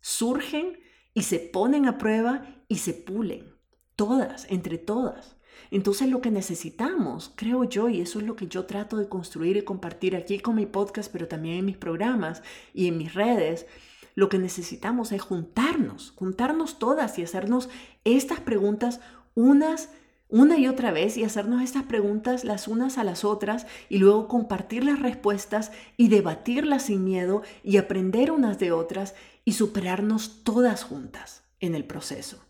[0.00, 0.78] surgen
[1.14, 3.54] y se ponen a prueba y se pulen,
[3.96, 5.36] todas, entre todas.
[5.70, 9.56] Entonces lo que necesitamos, creo yo, y eso es lo que yo trato de construir
[9.56, 12.42] y compartir aquí con mi podcast, pero también en mis programas
[12.72, 13.66] y en mis redes,
[14.14, 17.68] lo que necesitamos es juntarnos, juntarnos todas y hacernos
[18.04, 19.00] estas preguntas
[19.34, 19.90] unas
[20.28, 24.28] una y otra vez y hacernos estas preguntas las unas a las otras y luego
[24.28, 29.14] compartir las respuestas y debatirlas sin miedo y aprender unas de otras
[29.44, 32.44] y superarnos todas juntas en el proceso.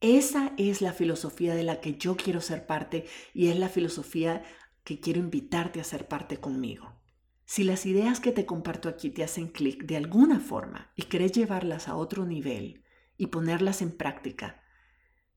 [0.00, 4.42] Esa es la filosofía de la que yo quiero ser parte y es la filosofía
[4.82, 6.92] que quiero invitarte a ser parte conmigo.
[7.44, 11.30] Si las ideas que te comparto aquí te hacen clic de alguna forma y querés
[11.30, 12.82] llevarlas a otro nivel
[13.16, 14.62] y ponerlas en práctica,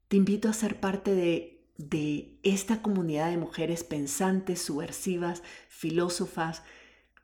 [0.07, 6.63] te invito a ser parte de de esta comunidad de mujeres pensantes, subversivas, filósofas,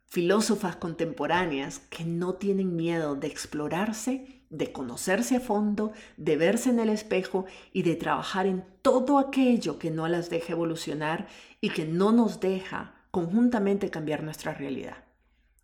[0.06, 6.80] filósofas contemporáneas que no tienen miedo de explorarse, de conocerse a fondo, de verse en
[6.80, 11.26] el espejo y de trabajar en todo aquello que no las deja evolucionar
[11.62, 15.04] y que no nos deja conjuntamente cambiar nuestra realidad.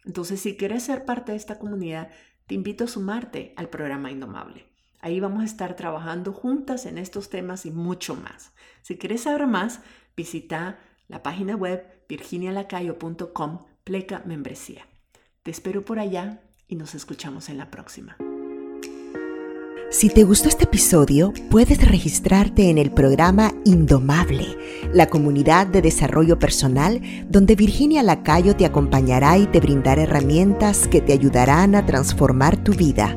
[0.06, 2.08] Entonces, si quieres ser parte de esta comunidad,
[2.46, 4.67] te invito a sumarte al programa Indomable.
[5.00, 8.52] Ahí vamos a estar trabajando juntas en estos temas y mucho más.
[8.82, 9.80] Si quieres saber más,
[10.16, 14.86] visita la página web virginialacayo.com pleca membresía.
[15.42, 18.16] Te espero por allá y nos escuchamos en la próxima.
[19.90, 24.58] Si te gustó este episodio, puedes registrarte en el programa Indomable,
[24.92, 31.00] la comunidad de desarrollo personal donde Virginia Lacayo te acompañará y te brindará herramientas que
[31.00, 33.16] te ayudarán a transformar tu vida.